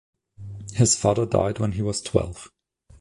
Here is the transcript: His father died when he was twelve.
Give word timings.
His 0.73 0.95
father 0.99 1.27
died 1.27 1.59
when 1.59 1.73
he 1.73 1.83
was 1.83 2.01
twelve. 2.01 2.49